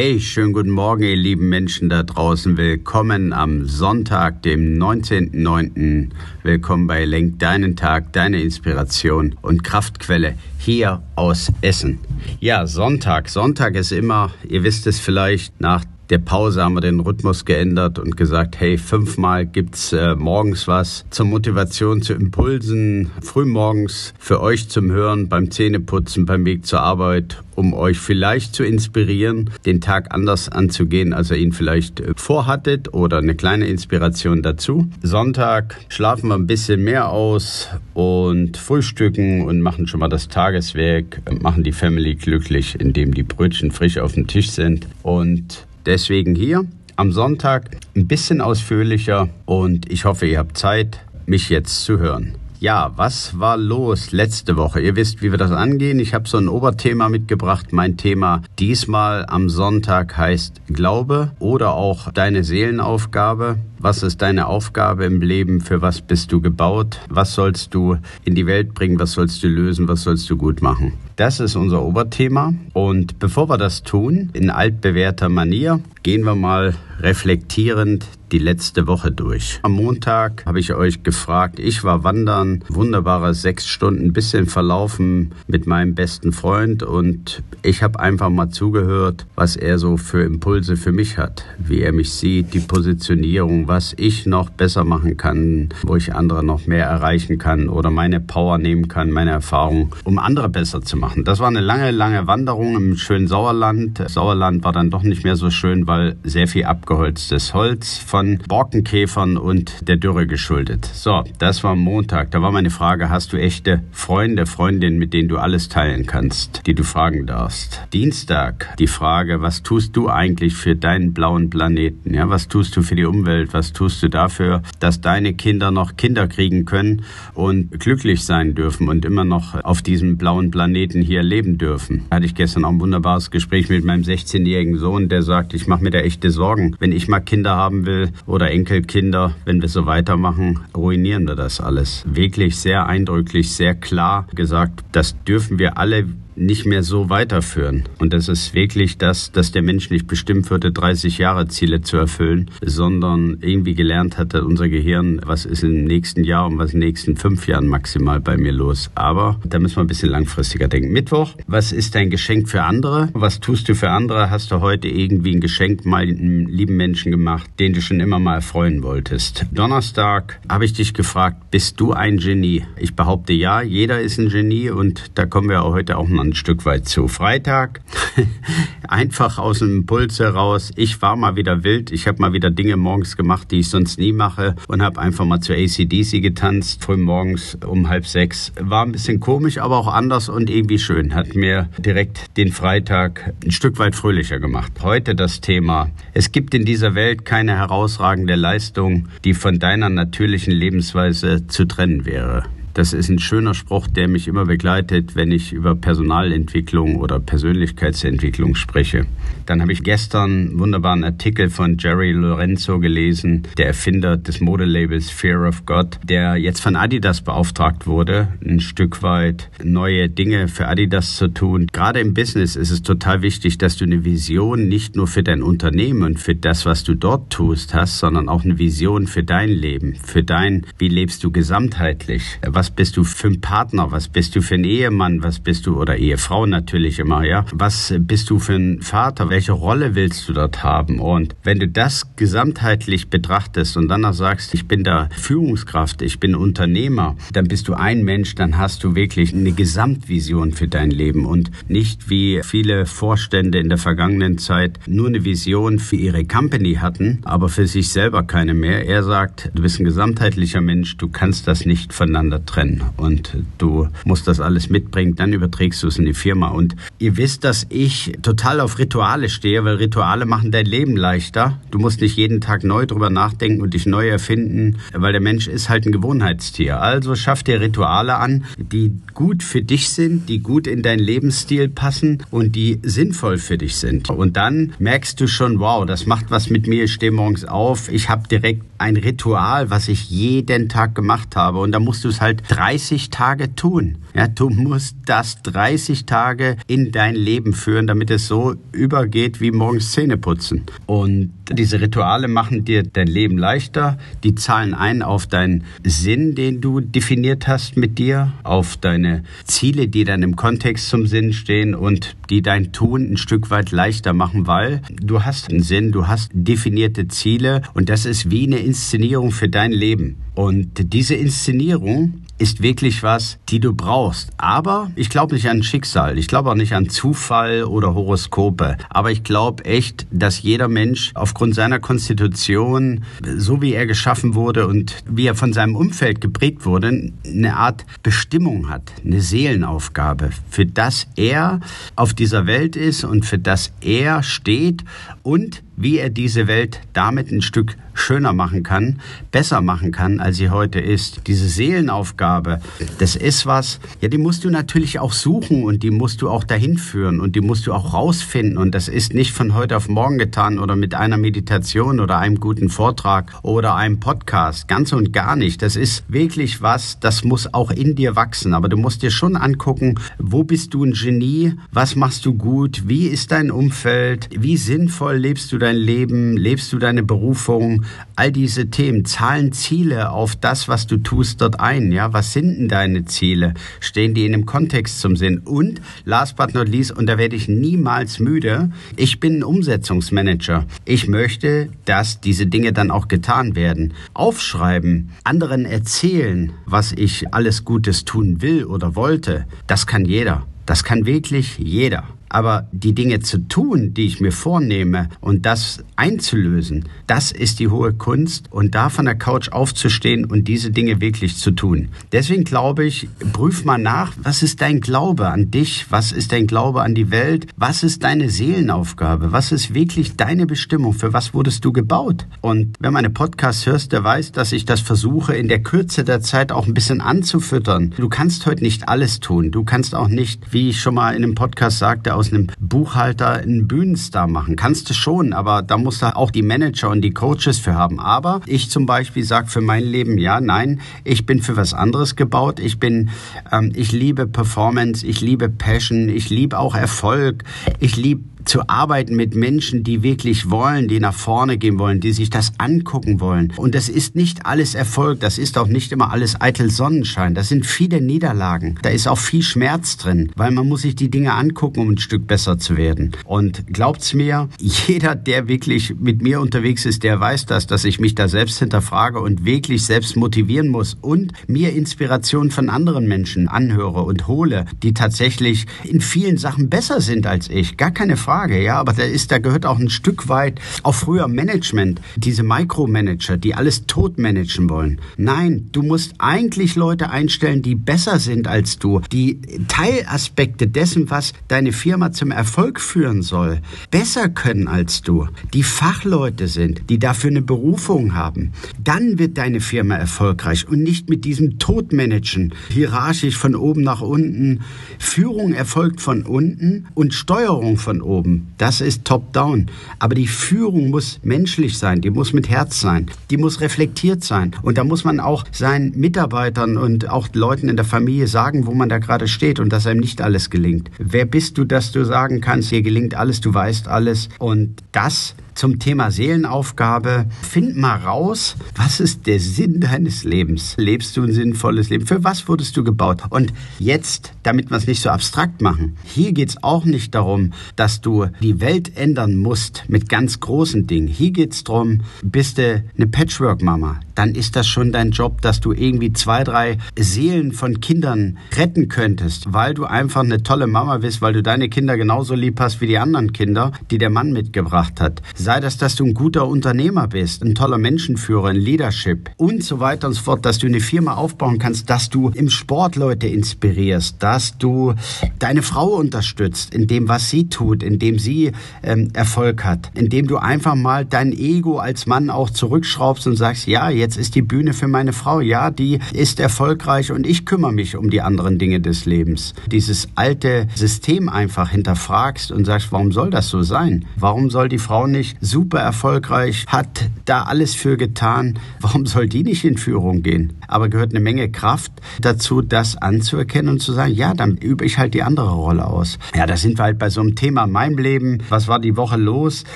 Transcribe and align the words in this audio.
Hey, 0.00 0.20
schönen 0.20 0.52
guten 0.52 0.70
Morgen, 0.70 1.02
ihr 1.02 1.16
lieben 1.16 1.48
Menschen 1.48 1.88
da 1.88 2.04
draußen. 2.04 2.56
Willkommen 2.56 3.32
am 3.32 3.66
Sonntag, 3.66 4.44
dem 4.44 4.78
19.09. 4.78 6.10
Willkommen 6.44 6.86
bei 6.86 7.04
Lenk 7.04 7.40
deinen 7.40 7.74
Tag, 7.74 8.12
deine 8.12 8.40
Inspiration 8.40 9.34
und 9.42 9.64
Kraftquelle 9.64 10.36
hier 10.56 11.02
aus 11.16 11.50
Essen. 11.62 11.98
Ja, 12.38 12.68
Sonntag. 12.68 13.28
Sonntag 13.28 13.74
ist 13.74 13.90
immer, 13.90 14.30
ihr 14.48 14.62
wisst 14.62 14.86
es 14.86 15.00
vielleicht, 15.00 15.60
nach 15.60 15.84
der 16.10 16.18
Pause 16.18 16.62
haben 16.62 16.74
wir 16.74 16.80
den 16.80 17.00
Rhythmus 17.00 17.44
geändert 17.44 17.98
und 17.98 18.16
gesagt, 18.16 18.58
hey, 18.58 18.78
fünfmal 18.78 19.46
gibt's 19.46 19.92
äh, 19.92 20.14
morgens 20.14 20.66
was 20.66 21.04
zur 21.10 21.26
Motivation, 21.26 22.02
zu 22.02 22.14
Impulsen, 22.14 23.10
frühmorgens 23.20 24.14
für 24.18 24.40
euch 24.40 24.68
zum 24.68 24.90
Hören, 24.90 25.28
beim 25.28 25.50
Zähneputzen, 25.50 26.24
beim 26.24 26.46
Weg 26.46 26.64
zur 26.66 26.80
Arbeit, 26.80 27.42
um 27.54 27.74
euch 27.74 27.98
vielleicht 27.98 28.54
zu 28.54 28.64
inspirieren, 28.64 29.50
den 29.66 29.80
Tag 29.80 30.14
anders 30.14 30.48
anzugehen, 30.48 31.12
als 31.12 31.30
ihr 31.30 31.36
ihn 31.36 31.52
vielleicht 31.52 32.00
äh, 32.00 32.12
vorhattet 32.16 32.94
oder 32.94 33.18
eine 33.18 33.34
kleine 33.34 33.66
Inspiration 33.66 34.42
dazu. 34.42 34.88
Sonntag 35.02 35.76
schlafen 35.88 36.28
wir 36.28 36.36
ein 36.36 36.46
bisschen 36.46 36.82
mehr 36.82 37.10
aus 37.10 37.68
und 37.92 38.56
frühstücken 38.56 39.42
und 39.42 39.60
machen 39.60 39.86
schon 39.86 40.00
mal 40.00 40.08
das 40.08 40.28
Tageswerk, 40.28 41.20
machen 41.42 41.64
die 41.64 41.72
Family 41.72 42.14
glücklich, 42.14 42.80
indem 42.80 43.12
die 43.12 43.22
Brötchen 43.22 43.70
frisch 43.72 43.98
auf 43.98 44.14
dem 44.14 44.26
Tisch 44.26 44.50
sind 44.50 44.86
und 45.02 45.66
Deswegen 45.88 46.34
hier 46.34 46.66
am 46.96 47.12
Sonntag 47.12 47.70
ein 47.96 48.06
bisschen 48.06 48.42
ausführlicher 48.42 49.30
und 49.46 49.90
ich 49.90 50.04
hoffe, 50.04 50.26
ihr 50.26 50.38
habt 50.38 50.58
Zeit, 50.58 51.00
mich 51.24 51.48
jetzt 51.48 51.82
zu 51.84 51.98
hören. 51.98 52.34
Ja, 52.60 52.92
was 52.96 53.38
war 53.38 53.56
los 53.56 54.12
letzte 54.12 54.58
Woche? 54.58 54.82
Ihr 54.82 54.96
wisst, 54.96 55.22
wie 55.22 55.30
wir 55.30 55.38
das 55.38 55.50
angehen. 55.50 55.98
Ich 55.98 56.12
habe 56.12 56.28
so 56.28 56.36
ein 56.36 56.48
Oberthema 56.48 57.08
mitgebracht. 57.08 57.72
Mein 57.72 57.96
Thema 57.96 58.42
diesmal 58.58 59.24
am 59.26 59.48
Sonntag 59.48 60.18
heißt 60.18 60.60
Glaube 60.66 61.30
oder 61.38 61.72
auch 61.72 62.12
deine 62.12 62.44
Seelenaufgabe. 62.44 63.56
Was 63.80 64.02
ist 64.02 64.22
deine 64.22 64.48
Aufgabe 64.48 65.04
im 65.04 65.20
Leben? 65.20 65.60
Für 65.60 65.80
was 65.80 66.00
bist 66.00 66.32
du 66.32 66.40
gebaut? 66.40 67.00
Was 67.08 67.34
sollst 67.34 67.74
du 67.74 67.96
in 68.24 68.34
die 68.34 68.46
Welt 68.46 68.74
bringen? 68.74 68.98
Was 68.98 69.12
sollst 69.12 69.40
du 69.44 69.46
lösen? 69.46 69.86
Was 69.86 70.02
sollst 70.02 70.28
du 70.28 70.36
gut 70.36 70.62
machen? 70.62 70.94
Das 71.14 71.38
ist 71.38 71.54
unser 71.54 71.84
Oberthema. 71.84 72.54
Und 72.72 73.20
bevor 73.20 73.48
wir 73.48 73.56
das 73.56 73.84
tun, 73.84 74.30
in 74.32 74.50
altbewährter 74.50 75.28
Manier, 75.28 75.80
gehen 76.02 76.24
wir 76.24 76.34
mal 76.34 76.74
reflektierend 77.00 78.06
die 78.32 78.38
letzte 78.38 78.86
Woche 78.86 79.10
durch. 79.10 79.58
Am 79.62 79.72
Montag 79.72 80.44
habe 80.46 80.60
ich 80.60 80.74
euch 80.74 81.02
gefragt, 81.02 81.58
ich 81.58 81.84
war 81.84 82.04
wandern, 82.04 82.64
wunderbare 82.68 83.34
sechs 83.34 83.66
Stunden, 83.66 84.12
bisschen 84.12 84.46
verlaufen 84.46 85.32
mit 85.46 85.66
meinem 85.66 85.94
besten 85.94 86.32
Freund 86.32 86.82
und 86.82 87.42
ich 87.62 87.82
habe 87.82 88.00
einfach 88.00 88.30
mal 88.30 88.50
zugehört, 88.50 89.26
was 89.34 89.56
er 89.56 89.78
so 89.78 89.96
für 89.96 90.22
Impulse 90.22 90.76
für 90.76 90.92
mich 90.92 91.18
hat, 91.18 91.44
wie 91.58 91.80
er 91.80 91.92
mich 91.92 92.12
sieht, 92.12 92.54
die 92.54 92.60
Positionierung, 92.60 93.67
was 93.68 93.94
ich 93.98 94.26
noch 94.26 94.50
besser 94.50 94.84
machen 94.84 95.16
kann, 95.16 95.68
wo 95.82 95.94
ich 95.94 96.14
andere 96.14 96.44
noch 96.44 96.66
mehr 96.66 96.86
erreichen 96.86 97.38
kann 97.38 97.68
oder 97.68 97.90
meine 97.90 98.18
Power 98.18 98.58
nehmen 98.58 98.88
kann, 98.88 99.10
meine 99.10 99.30
Erfahrung, 99.30 99.94
um 100.04 100.18
andere 100.18 100.48
besser 100.48 100.82
zu 100.82 100.96
machen. 100.96 101.24
Das 101.24 101.38
war 101.38 101.48
eine 101.48 101.60
lange, 101.60 101.90
lange 101.90 102.26
Wanderung 102.26 102.76
im 102.76 102.96
schönen 102.96 103.28
Sauerland. 103.28 104.02
Sauerland 104.08 104.64
war 104.64 104.72
dann 104.72 104.90
doch 104.90 105.02
nicht 105.02 105.24
mehr 105.24 105.36
so 105.36 105.50
schön, 105.50 105.86
weil 105.86 106.16
sehr 106.24 106.48
viel 106.48 106.64
abgeholztes 106.64 107.54
Holz 107.54 107.98
von 107.98 108.38
Borkenkäfern 108.48 109.36
und 109.36 109.86
der 109.86 109.96
Dürre 109.96 110.26
geschuldet. 110.26 110.86
So, 110.86 111.22
das 111.38 111.62
war 111.62 111.76
Montag. 111.76 112.30
Da 112.30 112.40
war 112.40 112.50
meine 112.50 112.70
Frage, 112.70 113.10
hast 113.10 113.32
du 113.32 113.36
echte 113.36 113.82
Freunde, 113.92 114.46
Freundinnen, 114.46 114.98
mit 114.98 115.12
denen 115.12 115.28
du 115.28 115.36
alles 115.36 115.68
teilen 115.68 116.06
kannst, 116.06 116.62
die 116.66 116.74
du 116.74 116.84
fragen 116.84 117.26
darfst? 117.26 117.82
Dienstag 117.92 118.76
die 118.78 118.86
Frage, 118.86 119.42
was 119.42 119.62
tust 119.62 119.94
du 119.96 120.08
eigentlich 120.08 120.54
für 120.54 120.74
deinen 120.74 121.12
blauen 121.12 121.50
Planeten? 121.50 122.14
Ja, 122.14 122.30
was 122.30 122.48
tust 122.48 122.76
du 122.76 122.82
für 122.82 122.96
die 122.96 123.04
Umwelt? 123.04 123.52
Was 123.58 123.72
tust 123.72 124.00
du 124.04 124.08
dafür, 124.08 124.62
dass 124.78 125.00
deine 125.00 125.34
Kinder 125.34 125.72
noch 125.72 125.96
Kinder 125.96 126.28
kriegen 126.28 126.64
können 126.64 127.02
und 127.34 127.80
glücklich 127.80 128.22
sein 128.22 128.54
dürfen 128.54 128.88
und 128.88 129.04
immer 129.04 129.24
noch 129.24 129.64
auf 129.64 129.82
diesem 129.82 130.16
blauen 130.16 130.52
Planeten 130.52 131.02
hier 131.02 131.24
leben 131.24 131.58
dürfen? 131.58 132.04
Da 132.08 132.16
hatte 132.16 132.26
ich 132.26 132.36
gestern 132.36 132.64
auch 132.64 132.70
ein 132.70 132.78
wunderbares 132.78 133.32
Gespräch 133.32 133.68
mit 133.68 133.84
meinem 133.84 134.02
16-jährigen 134.02 134.78
Sohn, 134.78 135.08
der 135.08 135.22
sagt, 135.22 135.54
ich 135.54 135.66
mache 135.66 135.82
mir 135.82 135.90
da 135.90 135.98
echte 135.98 136.30
Sorgen. 136.30 136.76
Wenn 136.78 136.92
ich 136.92 137.08
mal 137.08 137.18
Kinder 137.18 137.56
haben 137.56 137.84
will, 137.84 138.10
oder 138.26 138.48
Enkelkinder, 138.52 139.34
wenn 139.44 139.60
wir 139.60 139.68
so 139.68 139.86
weitermachen, 139.86 140.60
ruinieren 140.76 141.26
wir 141.26 141.34
das 141.34 141.60
alles. 141.60 142.04
Wirklich 142.06 142.54
sehr 142.60 142.86
eindrücklich, 142.86 143.50
sehr 143.50 143.74
klar 143.74 144.28
gesagt, 144.36 144.84
das 144.92 145.16
dürfen 145.24 145.58
wir 145.58 145.78
alle 145.78 146.06
nicht 146.38 146.66
mehr 146.66 146.82
so 146.82 147.10
weiterführen. 147.10 147.84
Und 147.98 148.12
das 148.12 148.28
ist 148.28 148.54
wirklich 148.54 148.98
das, 148.98 149.32
dass 149.32 149.52
der 149.52 149.62
Mensch 149.62 149.90
nicht 149.90 150.06
bestimmt 150.06 150.50
wurde, 150.50 150.72
30 150.72 151.18
Jahre 151.18 151.48
Ziele 151.48 151.82
zu 151.82 151.96
erfüllen, 151.96 152.50
sondern 152.64 153.38
irgendwie 153.40 153.74
gelernt 153.74 154.18
hatte, 154.18 154.44
unser 154.44 154.68
Gehirn, 154.68 155.20
was 155.24 155.44
ist 155.44 155.64
im 155.64 155.84
nächsten 155.84 156.24
Jahr 156.24 156.46
und 156.46 156.58
was 156.58 156.72
in 156.72 156.80
den 156.80 156.88
nächsten 156.88 157.16
fünf 157.16 157.48
Jahren 157.48 157.66
maximal 157.66 158.20
bei 158.20 158.36
mir 158.36 158.52
los. 158.52 158.90
Aber 158.94 159.40
da 159.44 159.58
müssen 159.58 159.76
wir 159.76 159.84
ein 159.84 159.88
bisschen 159.88 160.10
langfristiger 160.10 160.68
denken. 160.68 160.92
Mittwoch, 160.92 161.34
was 161.46 161.72
ist 161.72 161.94
dein 161.94 162.10
Geschenk 162.10 162.48
für 162.48 162.62
andere? 162.62 163.08
Was 163.14 163.40
tust 163.40 163.68
du 163.68 163.74
für 163.74 163.90
andere? 163.90 164.30
Hast 164.30 164.50
du 164.50 164.60
heute 164.60 164.88
irgendwie 164.88 165.34
ein 165.34 165.40
Geschenk 165.40 165.84
mal 165.84 166.02
einem 166.02 166.46
lieben 166.46 166.76
Menschen 166.76 167.10
gemacht, 167.10 167.50
den 167.58 167.72
du 167.72 167.82
schon 167.82 168.00
immer 168.00 168.18
mal 168.18 168.36
erfreuen 168.36 168.82
wolltest? 168.82 169.46
Donnerstag 169.52 170.40
habe 170.48 170.64
ich 170.64 170.72
dich 170.72 170.94
gefragt, 170.94 171.50
bist 171.50 171.80
du 171.80 171.92
ein 171.92 172.18
Genie? 172.18 172.64
Ich 172.78 172.94
behaupte 172.94 173.32
ja, 173.32 173.60
jeder 173.62 174.00
ist 174.00 174.18
ein 174.18 174.28
Genie 174.28 174.70
und 174.70 175.10
da 175.14 175.26
kommen 175.26 175.48
wir 175.48 175.64
heute 175.64 175.96
auch 175.96 176.08
noch 176.08 176.27
ein 176.28 176.34
Stück 176.34 176.64
weit 176.64 176.88
zu. 176.88 177.08
Freitag, 177.08 177.80
einfach 178.88 179.38
aus 179.38 179.60
dem 179.60 179.78
Impuls 179.78 180.18
heraus. 180.20 180.70
Ich 180.76 181.00
war 181.02 181.16
mal 181.16 181.36
wieder 181.36 181.64
wild. 181.64 181.90
Ich 181.90 182.06
habe 182.06 182.20
mal 182.20 182.32
wieder 182.32 182.50
Dinge 182.50 182.76
morgens 182.76 183.16
gemacht, 183.16 183.50
die 183.50 183.60
ich 183.60 183.68
sonst 183.68 183.98
nie 183.98 184.12
mache 184.12 184.54
und 184.68 184.82
habe 184.82 185.00
einfach 185.00 185.24
mal 185.24 185.40
zu 185.40 185.52
ACDC 185.52 186.22
getanzt, 186.22 186.84
früh 186.84 186.96
morgens 186.96 187.56
um 187.66 187.88
halb 187.88 188.06
sechs. 188.06 188.52
War 188.60 188.84
ein 188.84 188.92
bisschen 188.92 189.20
komisch, 189.20 189.58
aber 189.58 189.78
auch 189.78 189.88
anders 189.88 190.28
und 190.28 190.50
irgendwie 190.50 190.78
schön. 190.78 191.14
Hat 191.14 191.34
mir 191.34 191.68
direkt 191.78 192.36
den 192.36 192.52
Freitag 192.52 193.32
ein 193.44 193.50
Stück 193.50 193.78
weit 193.78 193.94
fröhlicher 193.94 194.38
gemacht. 194.38 194.72
Heute 194.82 195.14
das 195.14 195.40
Thema. 195.40 195.90
Es 196.12 196.32
gibt 196.32 196.54
in 196.54 196.64
dieser 196.64 196.94
Welt 196.94 197.24
keine 197.24 197.56
herausragende 197.56 198.34
Leistung, 198.34 199.08
die 199.24 199.34
von 199.34 199.58
deiner 199.58 199.88
natürlichen 199.88 200.52
Lebensweise 200.52 201.46
zu 201.46 201.64
trennen 201.64 202.04
wäre. 202.04 202.44
Das 202.78 202.92
ist 202.92 203.08
ein 203.08 203.18
schöner 203.18 203.54
Spruch, 203.54 203.88
der 203.88 204.06
mich 204.06 204.28
immer 204.28 204.46
begleitet, 204.46 205.16
wenn 205.16 205.32
ich 205.32 205.52
über 205.52 205.74
Personalentwicklung 205.74 206.94
oder 206.94 207.18
Persönlichkeitsentwicklung 207.18 208.54
spreche. 208.54 209.04
Dann 209.46 209.60
habe 209.60 209.72
ich 209.72 209.82
gestern 209.82 210.30
einen 210.30 210.58
wunderbaren 210.60 211.02
Artikel 211.02 211.50
von 211.50 211.76
Jerry 211.76 212.12
Lorenzo 212.12 212.78
gelesen, 212.78 213.48
der 213.56 213.66
Erfinder 213.66 214.16
des 214.16 214.40
Modelabels 214.40 215.10
Fear 215.10 215.48
of 215.48 215.66
God, 215.66 215.98
der 216.04 216.36
jetzt 216.36 216.60
von 216.60 216.76
Adidas 216.76 217.20
beauftragt 217.20 217.88
wurde, 217.88 218.28
ein 218.46 218.60
Stück 218.60 219.02
weit 219.02 219.50
neue 219.60 220.08
Dinge 220.08 220.46
für 220.46 220.68
Adidas 220.68 221.16
zu 221.16 221.26
tun. 221.26 221.66
Gerade 221.72 221.98
im 221.98 222.14
Business 222.14 222.54
ist 222.54 222.70
es 222.70 222.82
total 222.82 223.22
wichtig, 223.22 223.58
dass 223.58 223.76
du 223.76 223.86
eine 223.86 224.04
Vision 224.04 224.68
nicht 224.68 224.94
nur 224.94 225.08
für 225.08 225.24
dein 225.24 225.42
Unternehmen 225.42 226.04
und 226.04 226.20
für 226.20 226.36
das, 226.36 226.64
was 226.64 226.84
du 226.84 226.94
dort 226.94 227.32
tust, 227.32 227.74
hast, 227.74 227.98
sondern 227.98 228.28
auch 228.28 228.44
eine 228.44 228.60
Vision 228.60 229.08
für 229.08 229.24
dein 229.24 229.48
Leben, 229.48 229.96
für 229.96 230.22
dein, 230.22 230.64
wie 230.78 230.88
lebst 230.88 231.24
du 231.24 231.32
gesamtheitlich, 231.32 232.38
was 232.46 232.67
was 232.68 232.74
bist 232.74 232.98
du 232.98 233.04
für 233.04 233.28
ein 233.28 233.40
Partner, 233.40 233.92
was 233.92 234.08
bist 234.08 234.36
du 234.36 234.42
für 234.42 234.56
ein 234.56 234.64
Ehemann, 234.64 235.22
was 235.22 235.38
bist 235.38 235.66
du, 235.66 235.80
oder 235.80 235.96
Ehefrau 235.96 236.44
natürlich 236.44 236.98
immer, 236.98 237.24
ja, 237.24 237.46
was 237.50 237.94
bist 237.98 238.28
du 238.28 238.38
für 238.38 238.56
ein 238.56 238.82
Vater, 238.82 239.30
welche 239.30 239.52
Rolle 239.52 239.94
willst 239.94 240.28
du 240.28 240.34
dort 240.34 240.62
haben? 240.62 241.00
Und 241.00 241.34
wenn 241.42 241.58
du 241.58 241.66
das 241.66 242.14
gesamtheitlich 242.16 243.08
betrachtest 243.08 243.78
und 243.78 243.88
danach 243.88 244.12
sagst, 244.12 244.52
ich 244.52 244.68
bin 244.68 244.84
da 244.84 245.08
Führungskraft, 245.16 246.02
ich 246.02 246.20
bin 246.20 246.34
Unternehmer, 246.34 247.16
dann 247.32 247.48
bist 247.48 247.68
du 247.68 247.74
ein 247.74 248.02
Mensch, 248.02 248.34
dann 248.34 248.58
hast 248.58 248.84
du 248.84 248.94
wirklich 248.94 249.32
eine 249.32 249.52
Gesamtvision 249.52 250.52
für 250.52 250.68
dein 250.68 250.90
Leben 250.90 251.24
und 251.24 251.50
nicht 251.68 252.10
wie 252.10 252.42
viele 252.44 252.84
Vorstände 252.84 253.60
in 253.60 253.70
der 253.70 253.78
vergangenen 253.78 254.36
Zeit 254.36 254.78
nur 254.86 255.08
eine 255.08 255.24
Vision 255.24 255.78
für 255.78 255.96
ihre 255.96 256.26
Company 256.26 256.74
hatten, 256.74 257.20
aber 257.24 257.48
für 257.48 257.66
sich 257.66 257.88
selber 257.88 258.24
keine 258.24 258.52
mehr. 258.52 258.84
Er 258.84 259.02
sagt, 259.04 259.50
du 259.54 259.62
bist 259.62 259.80
ein 259.80 259.84
gesamtheitlicher 259.84 260.60
Mensch, 260.60 260.98
du 260.98 261.08
kannst 261.08 261.48
das 261.48 261.64
nicht 261.64 261.94
voneinander 261.94 262.44
trennen 262.48 262.82
und 262.96 263.36
du 263.58 263.88
musst 264.04 264.26
das 264.26 264.40
alles 264.40 264.70
mitbringen, 264.70 265.14
dann 265.14 265.32
überträgst 265.32 265.82
du 265.82 265.88
es 265.88 265.98
in 265.98 266.06
die 266.06 266.14
Firma. 266.14 266.48
Und 266.48 266.74
ihr 266.98 267.16
wisst, 267.16 267.44
dass 267.44 267.66
ich 267.68 268.12
total 268.22 268.60
auf 268.60 268.78
Rituale 268.78 269.28
stehe, 269.28 269.64
weil 269.64 269.76
Rituale 269.76 270.24
machen 270.24 270.50
dein 270.50 270.66
Leben 270.66 270.96
leichter. 270.96 271.60
Du 271.70 271.78
musst 271.78 272.00
nicht 272.00 272.16
jeden 272.16 272.40
Tag 272.40 272.64
neu 272.64 272.86
drüber 272.86 273.10
nachdenken 273.10 273.60
und 273.60 273.74
dich 273.74 273.86
neu 273.86 274.08
erfinden, 274.08 274.78
weil 274.92 275.12
der 275.12 275.20
Mensch 275.20 275.46
ist 275.46 275.68
halt 275.68 275.86
ein 275.86 275.92
Gewohnheitstier. 275.92 276.80
Also 276.80 277.14
schaff 277.14 277.42
dir 277.42 277.60
Rituale 277.60 278.16
an, 278.16 278.44
die 278.56 278.94
gut 279.14 279.42
für 279.42 279.62
dich 279.62 279.90
sind, 279.90 280.28
die 280.28 280.40
gut 280.40 280.66
in 280.66 280.82
deinen 280.82 281.00
Lebensstil 281.00 281.68
passen 281.68 282.22
und 282.30 282.56
die 282.56 282.80
sinnvoll 282.82 283.38
für 283.38 283.58
dich 283.58 283.76
sind. 283.76 284.08
Und 284.08 284.36
dann 284.36 284.72
merkst 284.78 285.20
du 285.20 285.26
schon, 285.26 285.60
wow, 285.60 285.84
das 285.84 286.06
macht 286.06 286.30
was 286.30 286.48
mit 286.48 286.66
mir. 286.66 286.84
Ich 286.84 286.94
stehe 286.94 287.12
morgens 287.12 287.44
auf, 287.44 287.92
ich 287.92 288.08
habe 288.08 288.26
direkt 288.26 288.62
ein 288.78 288.96
Ritual, 288.96 289.70
was 289.70 289.88
ich 289.88 290.08
jeden 290.08 290.68
Tag 290.68 290.94
gemacht 290.94 291.36
habe. 291.36 291.58
Und 291.58 291.72
da 291.72 291.80
musst 291.80 292.04
du 292.04 292.08
es 292.08 292.20
halt 292.20 292.37
30 292.48 293.10
Tage 293.10 293.54
tun. 293.54 293.98
Ja, 294.14 294.28
du 294.28 294.48
musst 294.50 294.96
das 295.06 295.42
30 295.42 296.06
Tage 296.06 296.56
in 296.66 296.92
dein 296.92 297.14
Leben 297.14 297.52
führen, 297.52 297.86
damit 297.86 298.10
es 298.10 298.26
so 298.26 298.54
übergeht 298.72 299.40
wie 299.40 299.50
morgens 299.50 299.92
Zähne 299.92 300.16
putzen. 300.16 300.64
Und 300.86 301.32
diese 301.50 301.80
Rituale 301.80 302.28
machen 302.28 302.64
dir 302.64 302.82
dein 302.82 303.06
Leben 303.06 303.38
leichter. 303.38 303.98
Die 304.24 304.34
zahlen 304.34 304.74
ein 304.74 305.02
auf 305.02 305.26
deinen 305.26 305.64
Sinn, 305.84 306.34
den 306.34 306.60
du 306.60 306.80
definiert 306.80 307.48
hast 307.48 307.76
mit 307.76 307.98
dir, 307.98 308.32
auf 308.42 308.76
deine 308.76 309.22
Ziele, 309.44 309.88
die 309.88 310.04
dann 310.04 310.22
im 310.22 310.36
Kontext 310.36 310.88
zum 310.88 311.06
Sinn 311.06 311.32
stehen 311.32 311.74
und 311.74 312.16
die 312.30 312.42
dein 312.42 312.72
Tun 312.72 313.12
ein 313.12 313.16
Stück 313.16 313.50
weit 313.50 313.70
leichter 313.70 314.12
machen, 314.12 314.46
weil 314.46 314.82
du 315.00 315.24
hast 315.24 315.50
einen 315.50 315.62
Sinn, 315.62 315.92
du 315.92 316.06
hast 316.06 316.30
definierte 316.34 317.08
Ziele 317.08 317.62
und 317.74 317.88
das 317.88 318.04
ist 318.04 318.30
wie 318.30 318.46
eine 318.46 318.58
Inszenierung 318.58 319.30
für 319.30 319.48
dein 319.48 319.72
Leben. 319.72 320.16
Und 320.34 320.92
diese 320.92 321.14
Inszenierung 321.14 322.22
ist 322.38 322.62
wirklich 322.62 323.02
was, 323.02 323.38
die 323.48 323.60
du 323.60 323.74
brauchst. 323.74 324.30
Aber 324.38 324.90
ich 324.94 325.10
glaube 325.10 325.34
nicht 325.34 325.48
an 325.48 325.62
Schicksal. 325.62 326.18
Ich 326.18 326.28
glaube 326.28 326.50
auch 326.50 326.54
nicht 326.54 326.72
an 326.72 326.88
Zufall 326.88 327.64
oder 327.64 327.94
Horoskope. 327.94 328.76
Aber 328.88 329.10
ich 329.10 329.24
glaube 329.24 329.64
echt, 329.64 330.06
dass 330.10 330.42
jeder 330.42 330.68
Mensch 330.68 331.10
aufgrund 331.14 331.54
seiner 331.54 331.80
Konstitution, 331.80 333.04
so 333.36 333.60
wie 333.60 333.74
er 333.74 333.86
geschaffen 333.86 334.34
wurde 334.34 334.66
und 334.66 334.96
wie 335.08 335.26
er 335.26 335.34
von 335.34 335.52
seinem 335.52 335.76
Umfeld 335.76 336.20
geprägt 336.20 336.64
wurde, 336.64 337.12
eine 337.26 337.56
Art 337.56 337.84
Bestimmung 338.02 338.68
hat, 338.68 338.92
eine 339.04 339.20
Seelenaufgabe, 339.20 340.30
für 340.48 340.66
das 340.66 341.08
er 341.16 341.60
auf 341.96 342.14
dieser 342.14 342.46
Welt 342.46 342.76
ist 342.76 343.04
und 343.04 343.26
für 343.26 343.38
das 343.38 343.72
er 343.80 344.22
steht 344.22 344.84
und 345.22 345.62
wie 345.78 345.98
er 345.98 346.10
diese 346.10 346.46
Welt 346.46 346.80
damit 346.92 347.30
ein 347.30 347.42
Stück 347.42 347.76
schöner 347.98 348.32
machen 348.32 348.62
kann, 348.62 349.00
besser 349.30 349.60
machen 349.60 349.92
kann, 349.92 350.20
als 350.20 350.36
sie 350.36 350.50
heute 350.50 350.78
ist. 350.80 351.22
Diese 351.26 351.48
Seelenaufgabe, 351.48 352.60
das 352.98 353.16
ist 353.16 353.44
was, 353.46 353.80
ja, 354.00 354.08
die 354.08 354.18
musst 354.18 354.44
du 354.44 354.50
natürlich 354.50 354.98
auch 354.98 355.12
suchen 355.12 355.64
und 355.64 355.82
die 355.82 355.90
musst 355.90 356.22
du 356.22 356.30
auch 356.30 356.44
dahin 356.44 356.78
führen 356.78 357.20
und 357.20 357.34
die 357.36 357.40
musst 357.40 357.66
du 357.66 357.72
auch 357.72 357.92
rausfinden. 357.92 358.56
Und 358.56 358.74
das 358.74 358.88
ist 358.88 359.14
nicht 359.14 359.32
von 359.32 359.54
heute 359.54 359.76
auf 359.76 359.88
morgen 359.88 360.18
getan 360.18 360.58
oder 360.58 360.76
mit 360.76 360.94
einer 360.94 361.16
Meditation 361.16 362.00
oder 362.00 362.18
einem 362.18 362.40
guten 362.40 362.68
Vortrag 362.68 363.32
oder 363.42 363.74
einem 363.74 364.00
Podcast, 364.00 364.68
ganz 364.68 364.92
und 364.92 365.12
gar 365.12 365.36
nicht. 365.36 365.60
Das 365.62 365.76
ist 365.76 366.04
wirklich 366.08 366.62
was, 366.62 367.00
das 367.00 367.24
muss 367.24 367.52
auch 367.52 367.70
in 367.70 367.94
dir 367.96 368.16
wachsen, 368.16 368.54
aber 368.54 368.68
du 368.68 368.76
musst 368.76 369.02
dir 369.02 369.10
schon 369.10 369.36
angucken, 369.36 369.96
wo 370.18 370.44
bist 370.44 370.74
du 370.74 370.84
ein 370.84 370.92
Genie, 370.92 371.54
was 371.72 371.96
machst 371.96 372.24
du 372.24 372.34
gut, 372.34 372.84
wie 372.86 373.06
ist 373.08 373.32
dein 373.32 373.50
Umfeld, 373.50 374.28
wie 374.38 374.56
sinnvoll 374.56 375.16
lebst 375.16 375.52
du 375.52 375.58
dein 375.68 375.76
Leben, 375.76 376.38
lebst 376.38 376.72
du 376.72 376.78
deine 376.78 377.02
Berufung, 377.02 377.84
all 378.16 378.32
diese 378.32 378.70
Themen, 378.70 379.04
zahlen 379.04 379.52
Ziele 379.52 380.10
auf 380.10 380.34
das, 380.34 380.66
was 380.66 380.86
du 380.86 380.96
tust, 380.96 381.42
dort 381.42 381.60
ein. 381.60 381.92
Ja, 381.92 382.14
was 382.14 382.32
sind 382.32 382.56
denn 382.56 382.68
deine 382.68 383.04
Ziele? 383.04 383.52
Stehen 383.80 384.14
die 384.14 384.24
in 384.24 384.32
einem 384.32 384.46
Kontext 384.46 385.00
zum 385.00 385.14
Sinn? 385.14 385.40
Und 385.44 385.82
last 386.06 386.36
but 386.36 386.54
not 386.54 386.68
least, 386.68 386.96
und 386.96 387.06
da 387.06 387.18
werde 387.18 387.36
ich 387.36 387.48
niemals 387.48 388.18
müde, 388.18 388.70
ich 388.96 389.20
bin 389.20 389.40
ein 389.40 389.44
Umsetzungsmanager. 389.44 390.64
Ich 390.86 391.06
möchte, 391.06 391.68
dass 391.84 392.22
diese 392.22 392.46
Dinge 392.46 392.72
dann 392.72 392.90
auch 392.90 393.08
getan 393.08 393.54
werden. 393.54 393.92
Aufschreiben, 394.14 395.10
anderen 395.22 395.66
erzählen, 395.66 396.52
was 396.64 396.92
ich 396.92 397.34
alles 397.34 397.66
Gutes 397.66 398.06
tun 398.06 398.40
will 398.40 398.64
oder 398.64 398.96
wollte, 398.96 399.44
das 399.66 399.86
kann 399.86 400.06
jeder. 400.06 400.46
Das 400.64 400.82
kann 400.82 401.04
wirklich 401.04 401.58
jeder. 401.58 402.04
Aber 402.28 402.68
die 402.72 402.94
Dinge 402.94 403.20
zu 403.20 403.38
tun, 403.48 403.94
die 403.94 404.06
ich 404.06 404.20
mir 404.20 404.32
vornehme 404.32 405.08
und 405.20 405.46
das 405.46 405.84
einzulösen, 405.96 406.84
das 407.06 407.32
ist 407.32 407.58
die 407.58 407.68
hohe 407.68 407.92
Kunst 407.92 408.52
und 408.52 408.74
da 408.74 408.88
von 408.88 409.04
der 409.04 409.14
Couch 409.14 409.50
aufzustehen 409.50 410.24
und 410.24 410.48
diese 410.48 410.70
Dinge 410.70 411.00
wirklich 411.00 411.36
zu 411.36 411.50
tun. 411.50 411.88
Deswegen 412.12 412.44
glaube 412.44 412.84
ich, 412.84 413.08
prüf 413.32 413.64
mal 413.64 413.78
nach, 413.78 414.12
was 414.22 414.42
ist 414.42 414.60
dein 414.60 414.80
Glaube 414.80 415.28
an 415.28 415.50
dich? 415.50 415.86
Was 415.90 416.12
ist 416.12 416.32
dein 416.32 416.46
Glaube 416.46 416.82
an 416.82 416.94
die 416.94 417.10
Welt? 417.10 417.46
Was 417.56 417.82
ist 417.82 418.04
deine 418.04 418.30
Seelenaufgabe? 418.30 419.32
Was 419.32 419.52
ist 419.52 419.74
wirklich 419.74 420.16
deine 420.16 420.46
Bestimmung? 420.46 420.92
Für 420.92 421.12
was 421.12 421.34
wurdest 421.34 421.64
du 421.64 421.72
gebaut? 421.72 422.26
Und 422.40 422.76
wenn 422.80 422.92
meine 422.92 423.10
Podcasts 423.10 423.66
hörst, 423.66 423.92
der 423.92 424.04
weiß, 424.04 424.32
dass 424.32 424.52
ich 424.52 424.64
das 424.64 424.80
versuche, 424.80 425.34
in 425.34 425.48
der 425.48 425.62
Kürze 425.62 426.04
der 426.04 426.20
Zeit 426.20 426.52
auch 426.52 426.66
ein 426.66 426.74
bisschen 426.74 427.00
anzufüttern. 427.00 427.94
Du 427.96 428.08
kannst 428.08 428.46
heute 428.46 428.62
nicht 428.62 428.88
alles 428.88 429.20
tun. 429.20 429.50
Du 429.50 429.64
kannst 429.64 429.94
auch 429.94 430.08
nicht, 430.08 430.52
wie 430.52 430.68
ich 430.68 430.80
schon 430.80 430.94
mal 430.94 431.14
in 431.14 431.24
einem 431.24 431.34
Podcast 431.34 431.78
sagte, 431.78 432.14
aus 432.18 432.32
einem 432.32 432.48
Buchhalter 432.58 433.34
einen 433.34 433.68
Bühnenstar 433.68 434.26
machen. 434.26 434.56
Kannst 434.56 434.90
du 434.90 434.94
schon, 434.94 435.32
aber 435.32 435.62
da 435.62 435.78
musst 435.78 436.02
du 436.02 436.16
auch 436.16 436.30
die 436.30 436.42
Manager 436.42 436.90
und 436.90 437.00
die 437.00 437.12
Coaches 437.12 437.58
für 437.58 437.74
haben. 437.74 438.00
Aber 438.00 438.40
ich 438.46 438.70
zum 438.70 438.86
Beispiel 438.86 439.24
sage 439.24 439.46
für 439.46 439.60
mein 439.60 439.84
Leben, 439.84 440.18
ja, 440.18 440.40
nein, 440.40 440.80
ich 441.04 441.26
bin 441.26 441.40
für 441.40 441.56
was 441.56 441.74
anderes 441.74 442.16
gebaut. 442.16 442.58
Ich 442.58 442.80
bin, 442.80 443.10
ähm, 443.52 443.72
ich 443.74 443.92
liebe 443.92 444.26
Performance, 444.26 445.06
ich 445.06 445.20
liebe 445.20 445.48
Passion, 445.48 446.08
ich 446.08 446.28
liebe 446.28 446.58
auch 446.58 446.74
Erfolg, 446.74 447.44
ich 447.78 447.96
liebe 447.96 448.22
zu 448.44 448.68
arbeiten 448.68 449.16
mit 449.16 449.34
Menschen, 449.34 449.82
die 449.82 450.02
wirklich 450.02 450.50
wollen, 450.50 450.88
die 450.88 451.00
nach 451.00 451.14
vorne 451.14 451.58
gehen 451.58 451.78
wollen, 451.78 452.00
die 452.00 452.12
sich 452.12 452.30
das 452.30 452.52
angucken 452.58 453.20
wollen. 453.20 453.52
Und 453.56 453.74
das 453.74 453.88
ist 453.88 454.16
nicht 454.16 454.46
alles 454.46 454.74
Erfolg, 454.74 455.20
das 455.20 455.38
ist 455.38 455.58
auch 455.58 455.66
nicht 455.66 455.92
immer 455.92 456.12
alles 456.12 456.40
eitel 456.40 456.70
Sonnenschein. 456.70 457.34
Das 457.34 457.48
sind 457.48 457.66
viele 457.66 458.00
Niederlagen. 458.00 458.78
Da 458.82 458.90
ist 458.90 459.08
auch 459.08 459.18
viel 459.18 459.42
Schmerz 459.42 459.96
drin, 459.96 460.30
weil 460.36 460.50
man 460.50 460.68
muss 460.68 460.82
sich 460.82 460.96
die 460.96 461.10
Dinge 461.10 461.34
angucken, 461.34 461.80
um 461.80 461.90
ein 461.90 461.98
Stück 461.98 462.26
besser 462.26 462.58
zu 462.58 462.76
werden. 462.76 463.12
Und 463.24 463.66
glaubt's 463.66 464.14
mir, 464.14 464.48
jeder, 464.60 465.14
der 465.14 465.48
wirklich 465.48 465.94
mit 465.98 466.22
mir 466.22 466.40
unterwegs 466.40 466.86
ist, 466.86 467.02
der 467.02 467.20
weiß 467.20 467.46
das, 467.46 467.66
dass 467.66 467.84
ich 467.84 468.00
mich 468.00 468.14
da 468.14 468.28
selbst 468.28 468.58
hinterfrage 468.58 469.20
und 469.20 469.44
wirklich 469.44 469.84
selbst 469.84 470.16
motivieren 470.16 470.68
muss 470.68 470.96
und 471.00 471.32
mir 471.46 471.72
Inspiration 471.72 472.50
von 472.50 472.68
anderen 472.70 473.06
Menschen 473.08 473.48
anhöre 473.48 474.02
und 474.02 474.26
hole, 474.26 474.64
die 474.82 474.94
tatsächlich 474.94 475.66
in 475.84 476.00
vielen 476.00 476.38
Sachen 476.38 476.68
besser 476.70 477.00
sind 477.00 477.26
als 477.26 477.50
ich. 477.50 477.76
Gar 477.76 477.90
keine 477.90 478.16
Frage. 478.16 478.27
Frage, 478.28 478.62
ja, 478.62 478.78
aber 478.78 478.92
da 478.92 479.04
ist, 479.04 479.32
da 479.32 479.38
gehört 479.38 479.64
auch 479.64 479.78
ein 479.78 479.88
Stück 479.88 480.28
weit 480.28 480.60
auch 480.82 480.94
früher 480.94 481.28
Management, 481.28 482.02
diese 482.16 482.42
Micromanager, 482.42 483.38
die 483.38 483.54
alles 483.54 483.86
tot 483.86 484.18
managen 484.18 484.68
wollen. 484.68 485.00
Nein, 485.16 485.70
du 485.72 485.80
musst 485.80 486.12
eigentlich 486.18 486.76
Leute 486.76 487.08
einstellen, 487.08 487.62
die 487.62 487.74
besser 487.74 488.18
sind 488.18 488.46
als 488.46 488.78
du, 488.78 489.00
die 489.10 489.40
Teilaspekte 489.68 490.68
dessen, 490.68 491.08
was 491.08 491.32
deine 491.48 491.72
Firma 491.72 492.12
zum 492.12 492.30
Erfolg 492.30 492.82
führen 492.82 493.22
soll, 493.22 493.62
besser 493.90 494.28
können 494.28 494.68
als 494.68 495.00
du, 495.00 495.26
die 495.54 495.62
Fachleute 495.62 496.48
sind, 496.48 496.82
die 496.90 496.98
dafür 496.98 497.30
eine 497.30 497.40
Berufung 497.40 498.12
haben. 498.12 498.52
Dann 498.84 499.18
wird 499.18 499.38
deine 499.38 499.60
Firma 499.60 499.94
erfolgreich 499.94 500.68
und 500.68 500.82
nicht 500.82 501.08
mit 501.08 501.24
diesem 501.24 501.58
Todmanagen, 501.58 502.52
hierarchisch 502.68 503.38
von 503.38 503.54
oben 503.54 503.80
nach 503.80 504.02
unten. 504.02 504.60
Führung 504.98 505.54
erfolgt 505.54 506.02
von 506.02 506.24
unten 506.24 506.88
und 506.92 507.14
Steuerung 507.14 507.78
von 507.78 508.02
oben 508.02 508.17
oben. 508.18 508.52
Das 508.58 508.80
ist 508.80 509.04
top-down. 509.04 509.66
Aber 509.98 510.14
die 510.14 510.26
Führung 510.26 510.90
muss 510.90 511.20
menschlich 511.22 511.78
sein, 511.78 512.00
die 512.00 512.10
muss 512.10 512.32
mit 512.32 512.48
Herz 512.48 512.80
sein, 512.80 513.06
die 513.30 513.36
muss 513.36 513.60
reflektiert 513.60 514.24
sein. 514.24 514.50
Und 514.62 514.78
da 514.78 514.84
muss 514.84 515.04
man 515.04 515.20
auch 515.20 515.44
seinen 515.52 515.98
Mitarbeitern 515.98 516.76
und 516.76 517.08
auch 517.08 517.28
Leuten 517.32 517.68
in 517.68 517.76
der 517.76 517.84
Familie 517.84 518.26
sagen, 518.26 518.66
wo 518.66 518.74
man 518.74 518.88
da 518.88 518.98
gerade 518.98 519.28
steht 519.28 519.60
und 519.60 519.72
dass 519.72 519.86
einem 519.86 520.00
nicht 520.00 520.20
alles 520.20 520.50
gelingt. 520.50 520.90
Wer 520.98 521.24
bist 521.24 521.58
du, 521.58 521.64
dass 521.64 521.92
du 521.92 522.04
sagen 522.04 522.40
kannst, 522.40 522.70
dir 522.70 522.82
gelingt 522.82 523.14
alles, 523.14 523.40
du 523.40 523.54
weißt 523.54 523.88
alles. 523.88 524.28
Und 524.38 524.82
das 524.92 525.34
zum 525.58 525.80
Thema 525.80 526.12
Seelenaufgabe. 526.12 527.26
Find 527.42 527.76
mal 527.76 527.96
raus, 527.96 528.54
was 528.76 529.00
ist 529.00 529.26
der 529.26 529.40
Sinn 529.40 529.80
deines 529.80 530.22
Lebens? 530.22 530.74
Lebst 530.78 531.16
du 531.16 531.24
ein 531.24 531.32
sinnvolles 531.32 531.90
Leben? 531.90 532.06
Für 532.06 532.22
was 532.22 532.46
wurdest 532.46 532.76
du 532.76 532.84
gebaut? 532.84 533.22
Und 533.30 533.52
jetzt, 533.80 534.32
damit 534.44 534.70
wir 534.70 534.76
es 534.76 534.86
nicht 534.86 535.02
so 535.02 535.10
abstrakt 535.10 535.60
machen, 535.60 535.96
hier 536.04 536.32
geht 536.32 536.50
es 536.50 536.62
auch 536.62 536.84
nicht 536.84 537.12
darum, 537.14 537.52
dass 537.74 538.00
du 538.00 538.26
die 538.40 538.60
Welt 538.60 538.96
ändern 538.96 539.34
musst 539.34 539.82
mit 539.88 540.08
ganz 540.08 540.38
großen 540.38 540.86
Dingen. 540.86 541.08
Hier 541.08 541.32
geht 541.32 541.52
es 541.52 541.64
darum, 541.64 542.02
bist 542.22 542.58
du 542.58 542.84
eine 542.96 543.06
Patchwork-Mama, 543.08 543.98
dann 544.14 544.36
ist 544.36 544.54
das 544.54 544.68
schon 544.68 544.92
dein 544.92 545.10
Job, 545.10 545.42
dass 545.42 545.58
du 545.58 545.72
irgendwie 545.72 546.12
zwei, 546.12 546.44
drei 546.44 546.78
Seelen 546.96 547.50
von 547.50 547.80
Kindern 547.80 548.38
retten 548.56 548.88
könntest, 548.88 549.52
weil 549.52 549.74
du 549.74 549.86
einfach 549.86 550.22
eine 550.22 550.44
tolle 550.44 550.68
Mama 550.68 550.98
bist, 550.98 551.20
weil 551.20 551.32
du 551.32 551.42
deine 551.42 551.68
Kinder 551.68 551.96
genauso 551.96 552.34
lieb 552.34 552.60
hast 552.60 552.80
wie 552.80 552.86
die 552.86 552.98
anderen 552.98 553.32
Kinder, 553.32 553.72
die 553.90 553.98
der 553.98 554.10
Mann 554.10 554.32
mitgebracht 554.32 555.00
hat 555.00 555.20
Sei 555.48 555.60
das, 555.60 555.78
dass 555.78 555.94
du 555.94 556.04
ein 556.04 556.12
guter 556.12 556.46
Unternehmer 556.46 557.06
bist, 557.08 557.42
ein 557.42 557.54
toller 557.54 557.78
Menschenführer, 557.78 558.48
ein 558.48 558.56
Leadership 558.56 559.30
und 559.38 559.64
so 559.64 559.80
weiter 559.80 560.08
und 560.08 560.12
so 560.12 560.20
fort, 560.20 560.44
dass 560.44 560.58
du 560.58 560.66
eine 560.66 560.80
Firma 560.80 561.14
aufbauen 561.14 561.58
kannst, 561.58 561.88
dass 561.88 562.10
du 562.10 562.28
im 562.28 562.50
Sport 562.50 562.96
Leute 562.96 563.28
inspirierst, 563.28 564.22
dass 564.22 564.58
du 564.58 564.92
deine 565.38 565.62
Frau 565.62 565.86
unterstützt 565.94 566.74
in 566.74 566.86
dem, 566.86 567.08
was 567.08 567.30
sie 567.30 567.48
tut, 567.48 567.82
in 567.82 567.98
dem 567.98 568.18
sie 568.18 568.52
ähm, 568.82 569.08
Erfolg 569.14 569.64
hat, 569.64 569.90
indem 569.94 570.26
du 570.26 570.36
einfach 570.36 570.74
mal 570.74 571.06
dein 571.06 571.32
Ego 571.32 571.78
als 571.78 572.04
Mann 572.04 572.28
auch 572.28 572.50
zurückschraubst 572.50 573.26
und 573.26 573.36
sagst, 573.36 573.66
ja, 573.66 573.88
jetzt 573.88 574.18
ist 574.18 574.34
die 574.34 574.42
Bühne 574.42 574.74
für 574.74 574.86
meine 574.86 575.14
Frau, 575.14 575.40
ja, 575.40 575.70
die 575.70 575.98
ist 576.12 576.40
erfolgreich 576.40 577.10
und 577.10 577.26
ich 577.26 577.46
kümmere 577.46 577.72
mich 577.72 577.96
um 577.96 578.10
die 578.10 578.20
anderen 578.20 578.58
Dinge 578.58 578.80
des 578.82 579.06
Lebens. 579.06 579.54
Dieses 579.72 580.08
alte 580.14 580.68
System 580.74 581.30
einfach 581.30 581.70
hinterfragst 581.70 582.52
und 582.52 582.66
sagst, 582.66 582.92
warum 582.92 583.12
soll 583.12 583.30
das 583.30 583.48
so 583.48 583.62
sein? 583.62 584.04
Warum 584.16 584.50
soll 584.50 584.68
die 584.68 584.76
Frau 584.76 585.06
nicht 585.06 585.37
super 585.40 585.80
erfolgreich, 585.80 586.64
hat 586.66 587.10
da 587.24 587.42
alles 587.42 587.74
für 587.74 587.96
getan? 587.96 588.58
Warum 588.80 589.06
soll 589.06 589.28
die 589.28 589.42
nicht 589.42 589.64
in 589.64 589.78
Führung 589.78 590.22
gehen? 590.22 590.54
Aber 590.66 590.88
gehört 590.88 591.12
eine 591.12 591.20
Menge 591.20 591.50
Kraft 591.50 591.92
dazu, 592.20 592.62
das 592.62 592.96
anzuerkennen 592.96 593.72
und 593.72 593.80
zu 593.80 593.92
sagen, 593.92 594.12
ja, 594.14 594.34
dann 594.34 594.56
übe 594.56 594.84
ich 594.84 594.98
halt 594.98 595.14
die 595.14 595.22
andere 595.22 595.50
Rolle 595.50 595.86
aus. 595.86 596.18
Ja, 596.34 596.46
da 596.46 596.56
sind 596.56 596.78
wir 596.78 596.84
halt 596.84 596.98
bei 596.98 597.10
so 597.10 597.20
einem 597.20 597.34
Thema 597.34 597.64
in 597.64 597.72
meinem 597.72 597.98
Leben. 597.98 598.38
Was 598.48 598.68
war 598.68 598.78
die 598.78 598.96
Woche 598.96 599.16
los? 599.16 599.64